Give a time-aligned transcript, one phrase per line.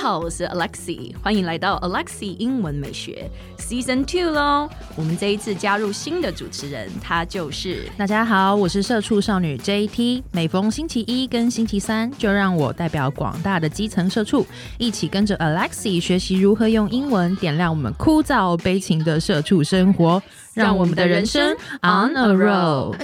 [0.00, 4.66] 好，我是 Alexi，欢迎来到 Alexi 英文美学 Season Two 喽。
[4.96, 10.22] 我们这一次加入新的主持人，她就是大家好，我是社畜少女 JT。
[10.32, 14.46] 每逢星期一跟星期三，就让我代表广大的基层社畜，
[14.78, 20.22] 一起跟着 Alexi 学习如何用英文点亮我们枯燥悲情的社畜生活，
[20.54, 22.96] 让我们的人生 on a roll。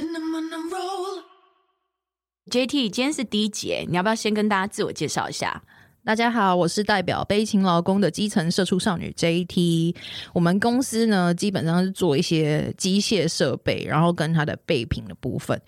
[2.51, 5.63] JT，今天是第一节，你要不要先跟大家自我介绍一下？
[6.07, 9.93] 大家好，我是代表悲情劳工的基层社畜少女 JT。
[10.33, 15.61] 我们公司呢，基本上是做一些机械设备，然后跟它的备品的部分。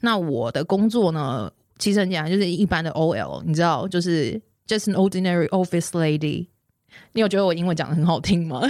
[0.00, 4.32] 那我的工作呢，其实很简单，就是一般的 OL，你知道，就是
[4.66, 6.48] just an ordinary office lady。
[7.12, 8.62] 你有觉得我英文讲得很好听吗？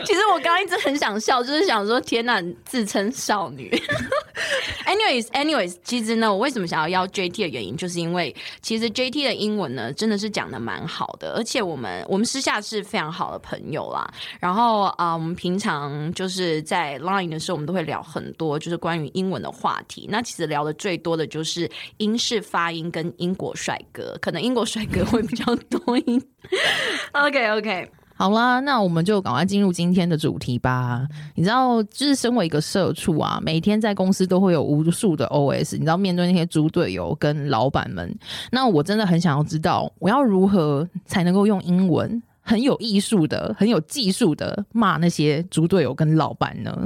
[0.06, 3.70] 其实我刚刚一直很想笑，就是想说天哪，自称少女。
[4.86, 14.10] Anyways，Anyways，其实呢，我为什么想要邀 JT 的原因，就是因为其实 JT 的英文呢，真的是讲的蛮好的，而且我们我们私下是非常好的朋友啦。
[14.40, 20.06] 然后啊、呃，我们平常就是在 Line 的时候，我们都会聊很多就是关于英文的话题。
[20.10, 26.22] 那其实聊的最多的就是英式发音跟英国帅哥，可能英国帅哥会比较多一点。
[27.12, 27.90] OK OK。
[28.20, 31.08] 好啦，那我们就赶快进入今天的主题吧。
[31.34, 38.14] 你知道，就是身为一个社畜啊，每天在公司都会有无数的 OS，你知道，面对那些猪队友跟老板们，
[38.52, 46.78] 那我真的很想要知道，我要如何才能够用英文很有艺术的、很有技术的骂那些猪队友跟老板呢？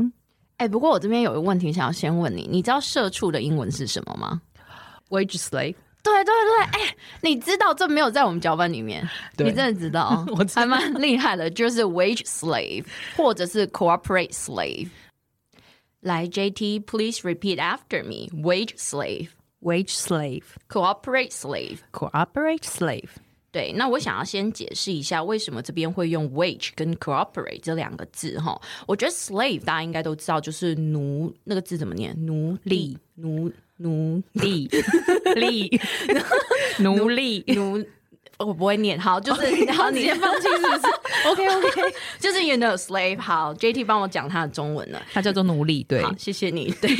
[0.58, 4.40] 哎、欸，不过我这边有一个问题想要先问你，你知道社畜的英文是什么吗
[5.10, 5.74] ？Wage slave。
[6.04, 9.02] 对对对，哎、欸，你知道这没有在我们脚本里面，
[9.38, 12.84] 你真的知道，我还蛮厉害的，就是 wage slave
[13.16, 14.90] 或者是 cooperate slave。
[16.00, 23.08] 来，JT，please repeat after me：wage slave，wage slave, cooperate slave, cooperate slave。
[23.50, 28.60] 对，那我想要先解释一下为什么这边会用 wage 跟 cooperate 这两个字哈。
[28.86, 32.14] 我觉得 slave 大家应该都知道，就是奴，那个字怎么念？
[32.26, 33.50] 奴隶，奴。
[33.78, 34.68] 奴隶，
[35.34, 35.80] 隶，
[36.78, 37.84] 奴隶， 奴，
[38.38, 40.82] 我不会念，好，就是，okay, 然后你先放弃是不是？
[41.28, 46.90] OK OK， 就是 you know slave，好，JT 帮我讲他的中文了，他叫做奴隶，对，好，谢谢你，对，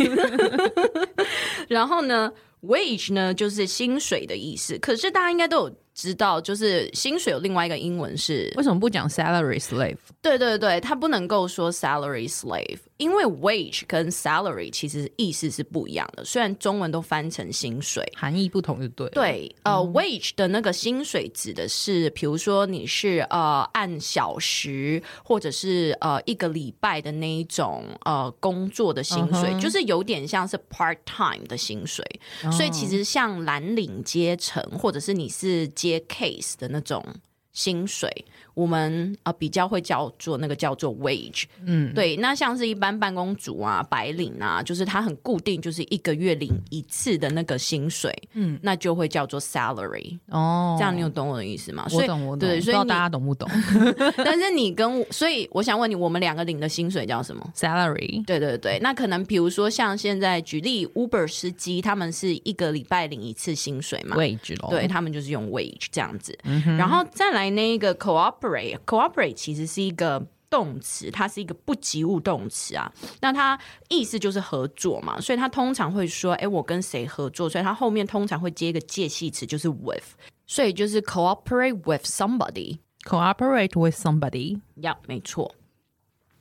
[1.69, 2.33] 然后呢
[2.63, 5.77] ，wage 呢就是薪水的意思，可是大家应该都有。
[5.97, 9.97] 知道，就是薪水有另外一个英文是为什么不讲 salary slave？
[10.21, 16.25] 对对对，他不能够说 salary slave，因为 wage 跟 salary 其实意思是不一样的。
[16.25, 19.09] 虽然中文都翻成薪水，含义不同就对。
[19.11, 29.61] 对，呃、嗯、，wage 的那个薪水指的是，比如说你是呃按小时或者是呃一个礼拜的那一种呃工作的薪水，uh -huh.
[29.61, 32.05] 就是有点像是 part time 的薪水。
[32.43, 32.53] Uh -huh.
[32.53, 35.65] 所以其实像蓝领阶层，或者是你是。
[35.75, 37.05] 接 case 的那种
[37.53, 38.09] 薪水。
[38.55, 42.17] 我们呃比较会叫做那个叫做 wage，嗯，对。
[42.17, 50.19] 那像是一般办公族啊、白领啊，就是他很固定，就是一个月领一次的那个薪水，嗯，那就会叫做 salary。
[50.29, 51.85] 哦，这样你有懂我的意思吗？
[51.93, 52.49] 我懂，我懂。
[52.49, 53.49] 对，所以大家懂不懂？
[54.25, 58.25] 但是你跟我，所以我想问你，我们两个领的薪水叫什么？salary。
[58.25, 58.79] 对对对。
[58.81, 64.71] 那可能比如说像现在举例，Uber 司机他们是一个礼拜领一次薪水嘛？wage 咯。
[64.71, 66.39] 对，他们就是用 wage 这样子。
[66.79, 68.44] 然后再来那个 co-op。
[68.87, 72.93] Cooperate 其实是一个动词，它是一个不及物动词啊。
[73.21, 80.05] 那它意思就是合作嘛，所以它通常会说：“哎，我跟谁合作？”所以它后面通常会接一个介系词，就是 with。
[80.47, 82.79] 所以就是 cooperate with somebody。
[83.05, 84.61] Cooperate with somebody。
[84.77, 85.55] 呀，没错。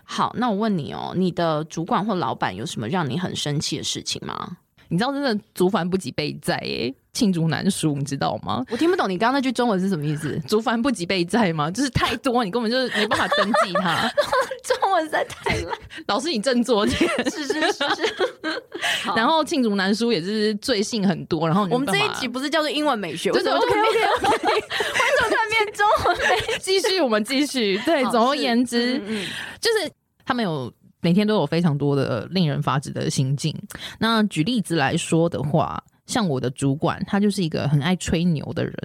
[0.03, 4.57] 好，那我问你哦，你的主管或老板有什么让你很生气的事情吗？
[4.93, 8.63] 你知道真的竹繁不及被载耶，罄竹难书，你知道吗？
[8.69, 10.39] 我听不懂你刚刚那句中文是什么意思？
[10.47, 11.71] 竹繁不及被载吗？
[11.71, 14.07] 就是太多，你根本就是没办法登记它。
[14.63, 16.95] 中文实在太烂，老师你振作点。
[17.31, 18.15] 是是是是。
[19.17, 24.53] 然后罄竹难书也是罪性很多，然后我们这一集不是叫做英文美学，对对对，OK OK OK。
[24.53, 26.57] 为什么看 变中文美？
[26.61, 27.81] 继续，我们继续。
[27.83, 29.27] 对，总而言之，嗯嗯
[29.59, 29.91] 就是
[30.23, 30.71] 他们有。
[31.03, 33.53] 每天都有非常多的令人发指的心境。
[33.99, 38.75] 那举例子来说的话，像我的主管，他就是一个很爱吹牛的人。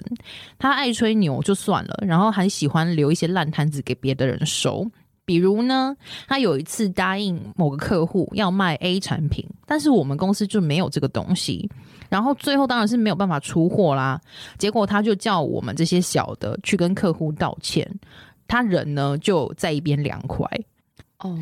[0.57, 4.85] 他爱吹牛就算了，然后还喜欢留一些烂摊子给别的人收。
[5.25, 5.95] 比如呢，
[6.27, 11.69] 他有一次答应某个客户要卖 A 产品，但是我们公司就没有这个东西。
[12.09, 14.19] 然后最后当然是没有办法出货啦。
[14.57, 17.87] 结果他就叫我们这些小的去跟客户道歉。
[18.47, 20.49] 他人呢就在一边凉快。
[21.19, 21.37] 哦，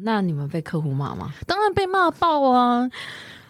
[0.00, 1.32] 那你们被客户骂吗？
[1.46, 2.88] 当然被骂爆啊！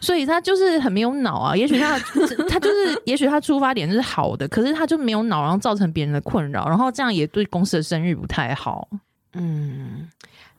[0.01, 1.55] 所以他就是很没有脑啊。
[1.55, 1.99] 也许他
[2.49, 8.89] 他就是，也许他出发点是好的，可是他就没有脑，然后造成别人的困扰，然后这样也对公司的声誉不太好。
[9.35, 10.09] 嗯，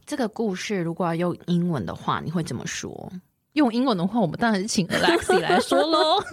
[0.06, 3.12] 这个故事如果要用英文的话，你会怎么说？
[3.54, 6.24] 用英文的话，我们当然是请 Alexie 来说喽。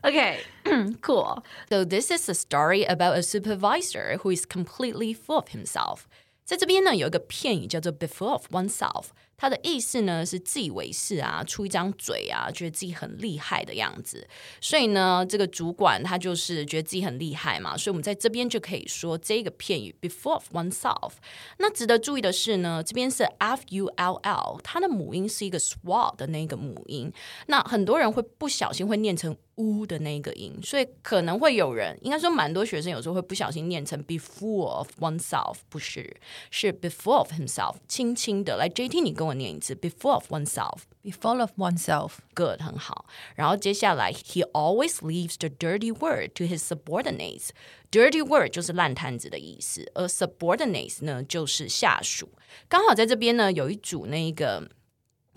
[0.00, 0.38] Okay,
[1.02, 1.42] cool.
[1.68, 6.06] So this is a story about a supervisor who is completely full of himself.
[6.48, 14.26] 在这边呢，有一个片语叫做 "be full of oneself"，它的意思呢是自以为是啊，出一张嘴啊，觉得自己很厉害的样子。
[14.58, 21.12] 所以呢，这个主管他就是觉得自己很厉害嘛，所以我们在这边就可以说这个片语 "be full of oneself"。
[21.58, 27.12] 那值得注意的是呢，这边是 f u l l，它的母音是一个 swa 的那个母音。
[27.48, 29.36] 那很多人会不小心会念成。
[29.57, 36.15] 呜的那个音，所以可能会有人，应该说蛮多学生有时候会不小心念成 be full of oneself，不是，
[36.49, 38.57] 是 be full of himself，轻轻的。
[38.57, 43.05] 来，JT，你跟我念一次，be full of oneself，be full of oneself，good，很好。
[43.35, 52.29] 然后接下来，he always leaves the dirty word to his subordinates。dirty word 就是烂摊子的意思，而 subordinates 呢就是下属。
[52.67, 54.67] 刚好在这边呢有一组那个。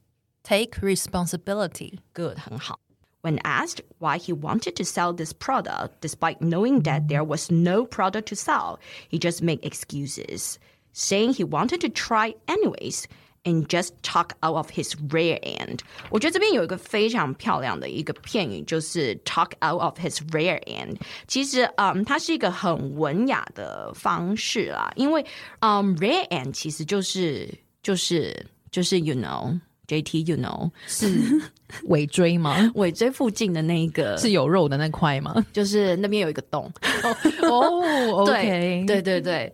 [0.43, 1.99] Take responsibility.
[2.14, 2.79] Good, 很好。
[3.23, 8.29] When asked why he wanted to sell this product, despite knowing that there was no product
[8.29, 10.58] to sell, he just made excuses,
[10.93, 13.06] saying he wanted to try anyways
[13.44, 15.81] and just talk out of his rear end.
[16.11, 20.97] 我觉得这边有一个非常漂亮的一个片语，就是 talk out of his rear end。
[21.26, 25.26] 其实，嗯，它是一个很文雅的方式啦，因为，
[25.58, 29.58] 嗯，rear end 其实就是就是就是 you know。
[29.92, 31.08] JT，you know 是
[31.86, 32.72] 尾椎吗？
[32.76, 35.36] 尾椎附近的那一个是有肉的那块吗？
[35.52, 36.72] 就是那边有一个洞。
[37.44, 39.54] 哦， OK，对对对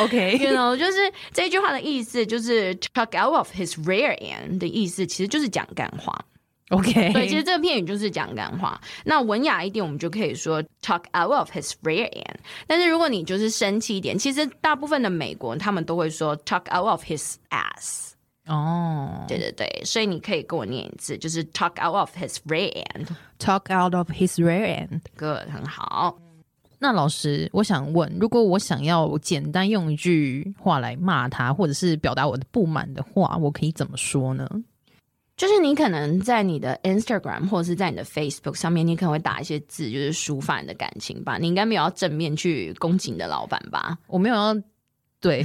[0.00, 6.18] ，OK，you know，就是这句话的意思，就是 talk out of his rear end 的意思，其实就是讲干话。
[6.70, 8.78] OK，对，其实这个片语就是讲干话。
[9.04, 12.36] 那文雅一点，我们就可以说 talk out of his rear end。
[12.66, 18.07] 但是如果你就是生气一点，其实大部分的美国人他们都会说 talk out of his ass。
[18.48, 26.18] 哦，对对对，所以你可以跟我念一次，就是 talk out of his rear end，talk out of his rear end，good，很好。
[26.78, 34.48] 那老师，我想问，如果我想要简单用一句话来骂他，或者是表达我的不满的话，我可以怎么说呢？
[35.36, 41.36] 就是你可能在你的 Instagram 或者是在你的 Facebook 上面，你可能会打一些字，就是抒发你的感情吧。
[41.36, 43.98] 你应该没有要正面去攻击你的老板吧？
[44.06, 44.56] 我没有要。
[45.19, 45.43] 对，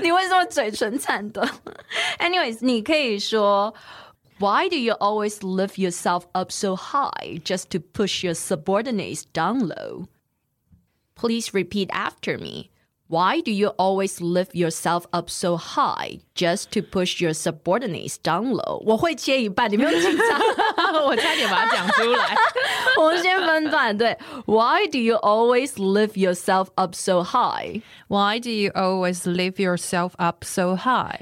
[0.00, 1.42] 你为什么嘴唇颤抖？
[2.18, 3.74] Anyways，你可以说，
[4.38, 10.06] Why do you always lift yourself up so high just to push your subordinates down low?
[11.16, 12.70] Please repeat after me.
[13.10, 18.50] Why do you always lift yourself up so high just to push your subordinates down
[18.50, 18.82] low？
[18.84, 20.40] 我会切一半，你不用紧张，
[21.06, 22.34] 我差点把它讲出来。
[22.98, 24.18] 我们先分段，对。
[24.46, 27.80] Why do you always lift yourself up so high?
[28.08, 31.20] Why do you always lift yourself up so high?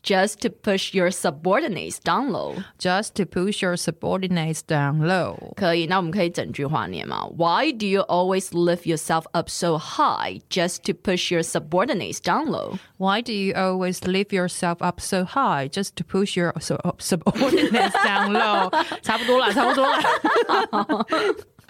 [0.06, 2.62] Just to push your subordinates down low.
[2.78, 5.52] Just to push your subordinates down low.
[5.56, 7.26] 可以，那我们可以整句话念吗？
[7.36, 12.78] Why do you always lift yourself up so high just to push your subordinates down low?
[12.98, 16.52] Why do you always lift yourself up so high just to push your
[17.00, 18.70] subordinates down low?
[19.02, 21.06] 差不多了，差不多了。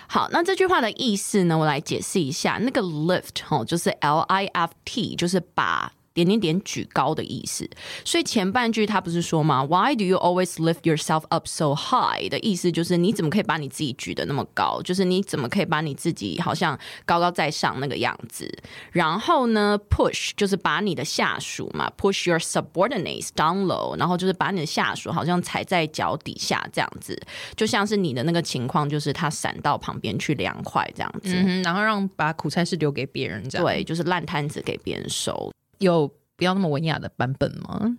[0.08, 1.56] 好，那这句话的意思呢？
[1.56, 2.58] 我来解释一下。
[2.60, 5.90] 那个 lift 哦，就是 L I F T，就是把。
[6.13, 7.69] 点点点举高的意思，
[8.03, 12.27] 所以前半句他不是说吗？Why do you always lift yourself up so high？
[12.29, 14.81] 的意思就是你怎么可以把你自己举得那么高？
[14.81, 18.51] 就是你怎么可以把你自己好像高高在上那个样子？
[18.91, 27.17] 然后呢，push 就是把你的下属嘛，push your subordinates down low，然后就是把你的下属好像踩在脚底下这样子，
[27.55, 35.51] 就像是你的那个情况，就是他闪到旁边去凉快这样子，嗯，然后让把苦差事留给别人，这样对，就是烂摊子给别人收。
[35.81, 37.97] 有不要那么文雅的版本吗？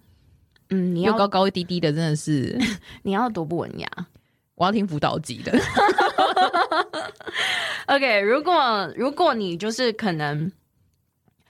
[0.71, 2.59] 嗯，你要高高低低的，真的是
[3.05, 3.89] 你要多不文雅。
[4.55, 5.53] 我要听辅导级的。
[7.87, 10.51] OK，如果如果你就是可能，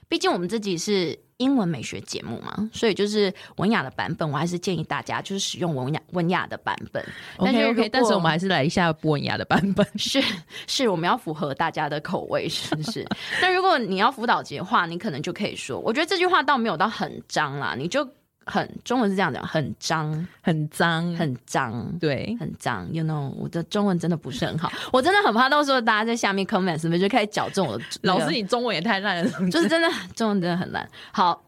[0.09, 1.22] 毕竟我们自己是。
[1.37, 7.03] 英文美学节目嘛，所以就是文雅的版本，我还是建议大家就是使用文雅文雅的版本。
[7.37, 9.85] OK OK，但是我们还是来一下不文雅的版本。
[9.97, 10.21] 是
[10.67, 13.07] 是，我们要符合大家的口味，是不是？
[13.41, 18.07] 那如果你要辅导节的话，你可能就可以说，我觉得这句话倒没有到很脏啦，你就。
[18.45, 22.87] 很中文是这样讲，很脏，很脏，很脏，对，很脏。
[22.91, 28.19] You know，我的中文真的不是很好，我真的很怕到时候大家在下面 comment 是不是就开始矫正我、那个。
[28.19, 30.89] 老师，你中文也太烂了，就是真的中文真的很烂。
[31.11, 31.43] 好，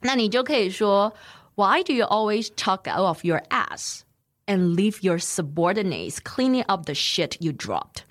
[0.00, 1.12] 那你就可以说
[1.54, 4.00] ，Why do you always talk out of your ass
[4.46, 8.02] and leave your subordinates cleaning up the shit you dropped？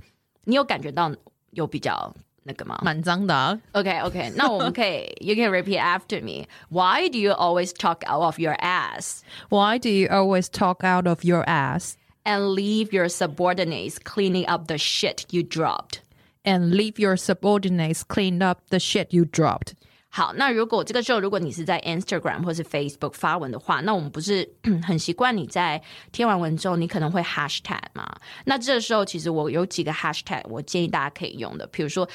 [0.46, 1.12] 你有感觉到
[1.52, 2.14] 有比较？
[2.45, 2.79] 那个吗？
[2.83, 3.59] 蛮脏的、啊。
[3.73, 6.47] OK OK，那我们可以， You can repeat after me.
[6.71, 9.23] Why do you always talk out of your ass?
[9.51, 11.97] Why do you always talk out of your ass?
[12.25, 16.01] And leave your subordinates cleaning up the shit you dropped.
[16.45, 19.75] And leave your subordinates clean up the shit you dropped.
[20.16, 24.48] 好，那如果这个时候，如果你是在 Instagram 或是 Facebook 发文的话，那我们不是
[24.86, 28.08] 很习惯你在贴完文之后，你可能会 Hashtag 嘛？
[28.46, 31.66] 那这个时候，其实我有几个 Hashtag，我建议大家可以用的。
[31.66, 32.08] 比如说，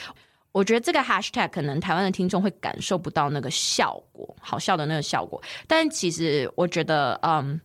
[0.52, 5.42] 我觉得这个 Hashtag 可能台湾的听众会感受不到那个效果，好笑的那个效果。
[5.66, 7.60] 但其实我觉得，嗯，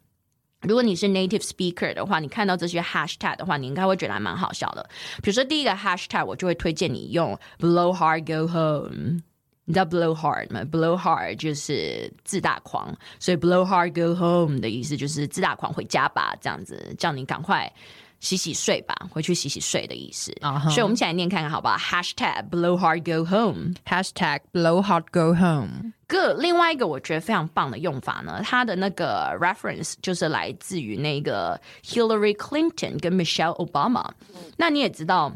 [0.61, 4.89] 如果你是 Native Speaker 的话，你看到这些 Hashtag 的话，你应该会觉得还蛮好笑的。
[5.21, 9.21] 比如说第一个 Hashtag，我就会推荐你用 Blow Hard Go Home。
[9.65, 17.71] 你知道 blow hard 吗？blow hard 就是自大狂，所以 blow hard go home 的意思就是自大狂回家吧，这样子叫你赶快
[18.19, 20.33] 洗洗睡吧，回去洗洗睡的意思。
[20.41, 20.69] Uh -huh.
[20.69, 25.93] 所以我们一起来念看看好不好？Hashtag blow hard go home，Hashtag blow hard go home。
[26.07, 34.09] 个另外一个我觉得非常棒的用法呢，它的那个 reference 就是来自于那个 Hillary Clinton 跟 Michelle Obama。
[34.57, 35.31] 那你也知道，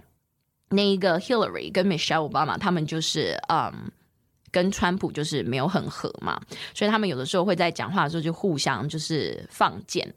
[0.69, 3.89] 那一个 Hillary 跟 Michelle Obama 他们就是嗯。
[4.57, 6.41] 跟川普就是没有很合嘛，
[6.73, 10.11] 所以他们有的时候会在讲话的时候就互相就是放箭。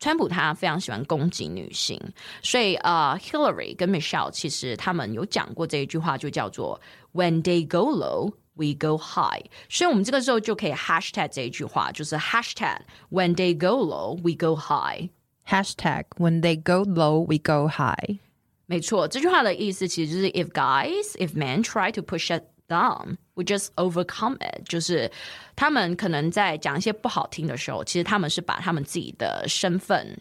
[0.00, 2.00] 川普他非常喜欢攻击女性，
[2.42, 6.80] 所以呃，Hillary 跟 Michelle 其实他们有讲过这一句话，就叫做
[7.12, 9.44] When they go low, we go high。
[9.68, 12.78] 所以我们这个时候就可以 hashtag 这一句话，就是 hashtag
[13.12, 15.10] When they go low, we go high。
[15.46, 18.18] hashtag When they go low, we go high。
[18.66, 23.16] 没错，这句话的意思其实就是 If guys, if men try to push it down。
[23.34, 25.10] We just overcome it，就是
[25.54, 30.18] 他们可能在讲一些不好听的时候，其实他们是把他们自己的身份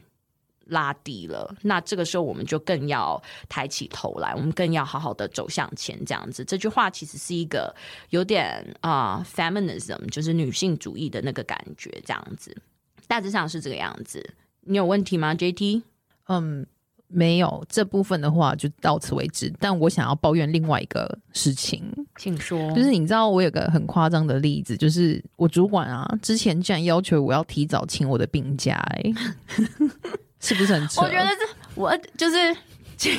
[0.65, 1.55] 拉低了。
[1.61, 6.03] 那这个时候，我们就更要抬起头来，我们更要好好的走向前。
[6.05, 7.73] 这样子，这句话其实是一个
[8.09, 11.89] 有点啊、feminism，就是女性主义的那个感觉。
[12.05, 12.55] 这样子，
[13.07, 14.33] 大致上是这个样子。
[14.61, 15.83] 你有问题吗，JT？
[16.27, 16.65] 嗯、
[17.15, 19.51] 没有这部分的话，就到此为止。
[19.57, 21.81] 但我想要抱怨另外一个事情，
[22.17, 22.69] 请说。
[22.73, 29.13] 就是你知道，我有个很夸张的例子，就是我主管啊，之前竟然要求我要提早请我的病假，哎，
[30.41, 31.01] 是不是很扯？
[31.01, 32.37] 我觉得这我就是
[32.97, 33.13] 请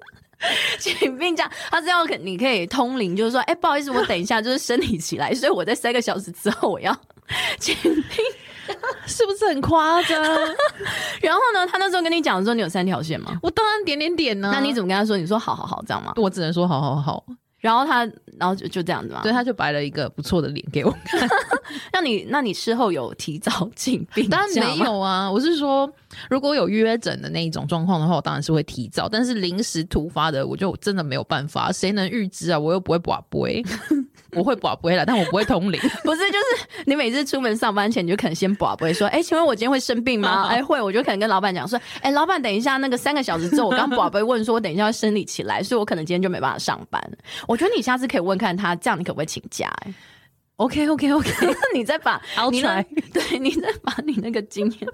[0.80, 6.98] 请病假，他是要你可以通灵，就是说，哎，不好意思，我等一下就是生理起来，所以我在三个小时之后我要
[7.60, 7.94] 请病。
[9.06, 10.22] 是不是很夸张？
[11.22, 13.38] 然后呢，他那时候跟你讲说你有三条线吗？
[13.42, 14.50] 我当然点点点呢。
[14.52, 15.16] 那你怎么跟他说？
[15.16, 16.12] 你说好好好这样吗？
[16.16, 17.24] 我只能说好好好。
[17.60, 18.04] 然后他，
[18.38, 19.20] 然后就就这样子嘛。
[19.20, 21.28] 对，他就摆了一个不错的脸给我看。
[21.92, 24.30] 那你，那你事后有提早进病？
[24.30, 25.28] 当然没有啊。
[25.28, 25.92] 我是说，
[26.30, 29.08] 如果有约诊的那一种状况的话，我当然是会提早。
[29.08, 31.72] 但是临时突发的，我就真的没有办法。
[31.72, 32.56] 谁能预知啊？
[32.56, 33.60] 我又不会拔杯。
[34.38, 35.80] 我会拔杯了，但我不会通灵。
[36.04, 47.02] 不是，就是你每次出门上班前，你就可能先拔杯，说：“哎、欸，请问我今天会生病吗？” 哎、欸，会，我就可能跟老板讲说：“哎、欸，老板，等一下，那个三个小时之后，我刚拔杯问说，我等一下要生理起来，所以我可能今天就没办法上班。”
[47.48, 49.94] 我觉得你下次可以问看他，这样你可不可以请假、欸、
[50.56, 51.56] ？OK，OK，OK，、okay, okay, okay.
[51.74, 54.88] 你再把你的 对你再把你那个经验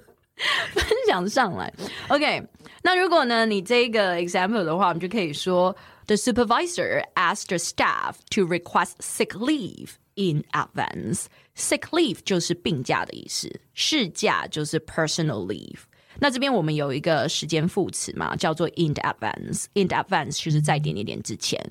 [0.73, 1.73] 分享上来。
[2.09, 2.43] OK，
[2.83, 5.75] 那如果呢，你这个 example 的话，我们就可以说。
[6.08, 15.82] The supervisor asked the staff to request sick leave in advance。Sick leave 就是病假的意思，事假就是 personal leave。
[16.22, 21.62] 那这边我们有一个时间副词嘛，叫做 in advance。in advance 就是在点点点之前，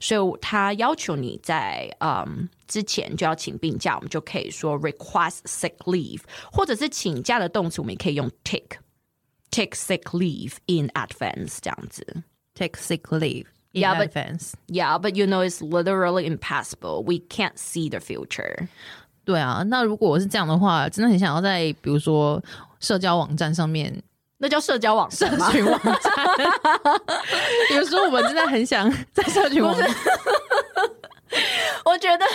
[0.00, 6.20] 所以他要求你在嗯之前就要请病假，我们就可以说 request sick leave，
[6.52, 8.78] 或者是请假的动词，我们也可以用 take
[9.50, 12.24] take sick leave in advance 这样子。
[12.54, 14.55] take sick leave in yeah, advance.
[14.67, 17.03] But, yeah, but you know it's literally impossible.
[17.03, 18.67] We can't see the future.
[19.25, 22.41] 对啊，那如果我是这样的话，真的很想要在比如说
[22.79, 24.01] 社交网站上面，
[24.39, 25.11] 那叫社交网？
[25.11, 25.93] 社群网站。
[27.75, 29.87] 有时候，我们真的很想 在社群网站。
[31.85, 32.25] 我觉得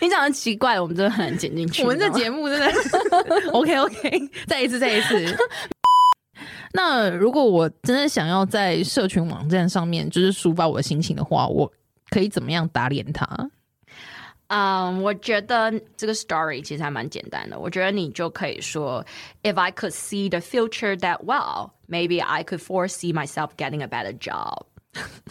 [0.00, 1.82] 你讲的奇怪，我们真的很难剪进去。
[1.82, 2.72] 我们这节目真的
[3.50, 5.36] OK OK，再一次，再一次。
[6.76, 11.72] 那如果我真的想要在社群网站上面就是抒发我的心情的话，我
[12.10, 13.26] 可以怎么样打脸他？
[14.48, 17.58] 嗯我觉得这个 story 其实还蛮简单的。
[17.58, 19.04] 我觉得你就可以说
[19.42, 24.12] ，If I could see the future that well, maybe I could foresee myself getting a better
[24.18, 24.64] job。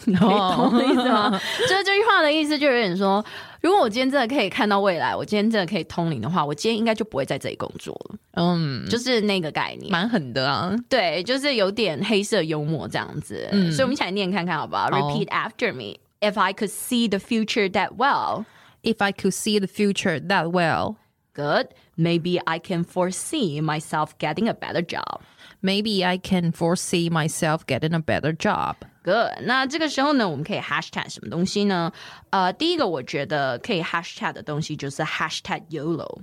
[0.04, 1.30] 你懂我意思吗？
[1.60, 3.24] 就是这句话的意思，就有点说，
[3.60, 8.16] 如果我今天真的可以看到未来，我今天真的可以通灵的话，我今天应该就不会在这里工作了。
[8.32, 10.74] 嗯，就是那个概念，蛮狠的啊。
[10.88, 13.48] 对，就是有点黑色幽默这样子。
[13.52, 15.96] 嗯，所以我们一起来念看看好不好？Repeat after me.
[16.20, 18.44] If I could see the future that well.
[18.82, 20.96] If I could see the future that well,
[21.34, 21.68] good.
[21.96, 25.20] Maybe I can foresee myself getting a better job.
[25.63, 28.75] Maybe I can foresee myself getting a better job.
[29.03, 29.43] Good.
[29.43, 31.91] 那这个时候呢，我们可以 hashtag 什么东西呢？
[32.29, 36.19] 呃，第一个我觉得可以 hashtag 的东西就是 hashtag YOLO。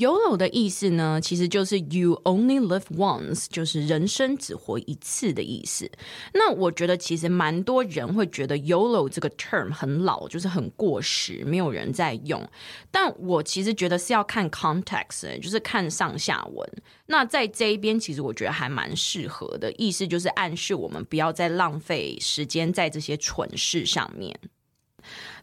[0.00, 5.90] YOLO 的意思呢，其实就是 You only live once，就是人生只活一次的意思。
[6.32, 12.42] 那我觉得其实蛮多人会觉得 YOLO 这个 term 很老，就是很过时，没有人在用。
[12.90, 16.66] 但我其实觉得是要看 context，就是看上下文。
[17.06, 24.34] 那在这一边，其实我觉得还蛮适合的，意思就是暗示我们不要再浪费时间在这些蠢事上面。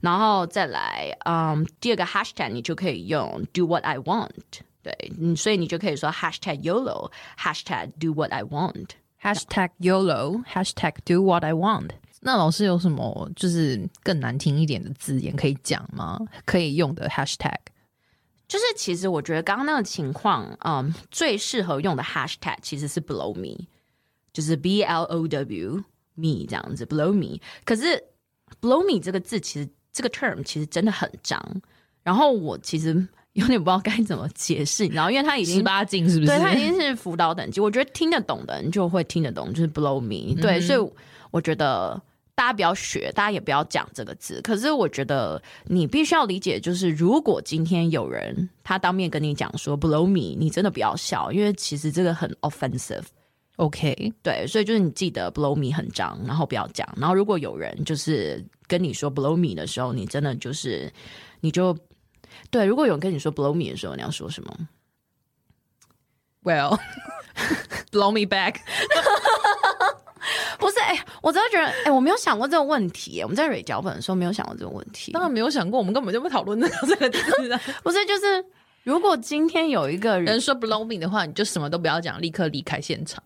[0.01, 4.29] 然后再来，嗯，第二个 hashtag 你就可以用 do what I want，
[4.83, 11.89] 对，嗯，所以你就可以说 hashtag YOLO，hashtag do what I want，hashtag YOLO，hashtag do what I want。
[12.21, 16.19] 那老师有什么就是更难听一点的字眼可以讲吗？
[16.45, 17.57] 可以用的 hashtag，
[18.47, 23.65] 就是其实我觉得刚刚那个情况，嗯，最适合用的 hashtag 其实是 blow me，
[24.33, 25.83] 就是 B L O W
[26.15, 28.03] me 这样子 blow me，可是。
[28.61, 31.39] Blow me 这个字其实这个 term 其实真的很脏，
[32.03, 36.31] 然后我其实有点不知道该怎么解释，你知道，因为他已经十八禁是不是？
[36.31, 40.39] 对，他已经是辅导等级，我觉得听得懂的人就会听得懂，就是 blow me。
[40.41, 40.91] 对，嗯、所以
[41.29, 42.01] 我觉得
[42.33, 44.41] 大家不要学，大家也不要讲这个字。
[44.41, 53.03] 可是我觉得你必须要理解，就是如果今天有人他当面跟你讲说 blow me，你真的不要笑，因为其实这个很 offensive。
[53.57, 56.87] OK，对，所以就是你记得 blow me 很脏，然后不要讲。
[56.95, 60.91] 然后如果有人就是跟你说 blow me 的时候，你真的就是
[61.41, 61.75] 你就
[62.51, 62.65] 对。
[62.65, 64.55] 如果有人跟你说 blow me 的时候，你要说什么
[66.43, 66.79] ？Well,
[67.91, 68.57] blow me back。
[70.59, 73.21] 不是，哎、欸，我真的觉得，哎、欸，我没有想过这个问题。
[73.21, 75.11] 我们在蕊脚本的时候没有想过这个问题。
[75.13, 77.59] 当然没有想过，我们根本就不讨论这个字的。
[77.83, 78.45] 不是，就是
[78.83, 83.23] 如果今天有一个人，人说 blow me 的话，你就什么都不要讲，立刻离开现场。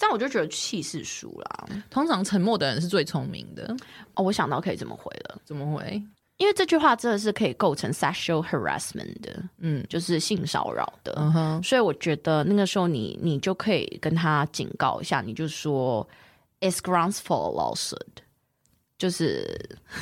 [0.00, 1.68] 这样我就觉得气势输了。
[1.90, 3.76] 通常沉默的人是最聪明的。
[4.14, 5.38] 哦，我想到可以这么回了。
[5.44, 6.02] 怎么回？
[6.38, 11.12] 因为这句话真的是可以构成 sexual harassment 的，嗯，就是性骚扰的。
[11.18, 11.62] 嗯哼。
[11.62, 16.08] 所以我觉得那个时候你你就可以跟他警告一下，你就说
[16.60, 18.24] it's grounds for a lawsuit。
[18.99, 19.45] 就是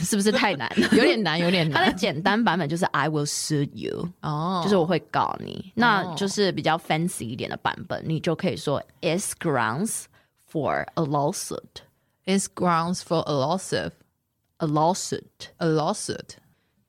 [0.01, 0.87] 是不是太难了？
[0.95, 1.83] 有点难，有点难。
[1.83, 5.71] 它的简单版本就是 I will sue you，哦，就是我会告你。
[5.75, 10.03] 那就是比较 fancy 一点的版本，你就可以说 It's grounds
[10.51, 11.81] for a lawsuit.
[12.25, 13.91] It's grounds for a lawsuit.
[14.57, 15.47] A lawsuit.
[15.57, 16.35] A lawsuit.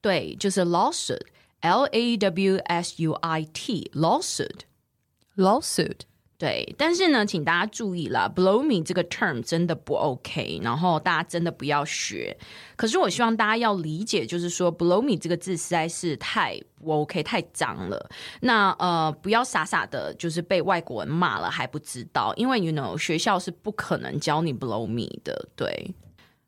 [0.01, 6.01] 对，就是 lawsuit，L A W S U I T，lawsuit，lawsuit。Lawsuit.
[6.40, 12.38] 对，但是呢，请大家注意啦，blow me 这个 term 真的不 OK，然后大家真的不要学。
[12.78, 18.10] 可是我希望大家要理解，就是说 blow me 这个字实在是太不 OK，太脏了。
[18.40, 25.94] 那呃，不要傻傻的，就是被外国人骂了还不知道，因为 you know 学校是不可能教你 blow me 的，对，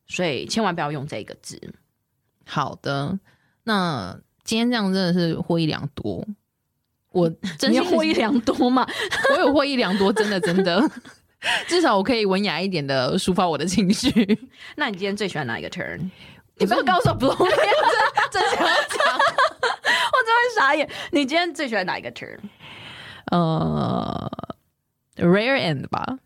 [0.08, 1.60] 所以千万不要用这个字。
[2.46, 3.20] 好的，
[3.66, 6.26] 那今天这样真的是获益良多。
[7.12, 8.86] 我 真的获益良多嘛？
[9.34, 10.82] 我有获益良多，真的真的，
[11.68, 14.10] 至少我可以文雅一点的抒发我的情绪。
[14.76, 16.10] 那你今天最喜欢哪一个 turn？
[16.58, 17.58] 你不要告诉我 blow 面，
[18.32, 20.88] 真想要讲，我真会傻眼。
[21.12, 22.38] 你今天最喜欢哪一个 turn？
[23.32, 24.32] 呃、
[25.18, 26.18] uh,，rare end 吧。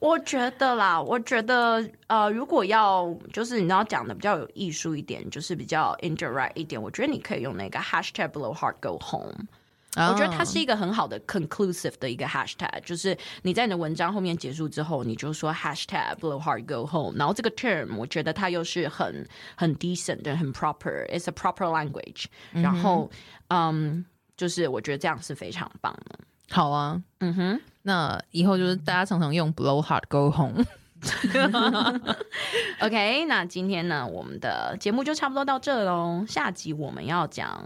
[0.00, 9.46] 我觉得啦，我觉得呃，如果要就是你要讲的比较有艺术一点，就是比较 indirect 一点，我觉得你可以用那个 hashtag blow hard go home。
[9.96, 10.12] Oh.
[10.12, 17.16] 我觉得它是一个很好的 conclusive 的一个 hashtag，就是你在你的文章后面结束之后，你就说 hashtag blow hard go home。
[17.16, 22.26] 然后这个 term 我觉得它又是很很 decent 的，很 proper，it's a proper language。
[22.52, 22.62] Mm -hmm.
[22.62, 23.10] 然后
[23.48, 24.04] 嗯，
[24.36, 26.18] 就是我觉得这样是非常棒的。
[26.50, 30.64] 好啊，嗯哼，那以后就是大家常常用 blow hard go home。
[32.80, 36.24] OK，那今天呢，我们的节目就差不多到这喽。
[36.26, 37.62] 下集我们要讲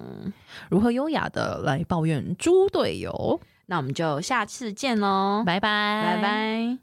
[0.68, 3.40] 如何优雅的来抱怨猪队友。
[3.66, 6.78] 那我们就下次见喽，拜拜，拜拜。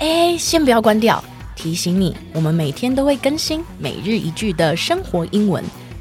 [0.00, 1.24] 哎，先不要关掉，
[1.56, 5.64] 提醒你，我们每天都会更新每日一句的生活英文。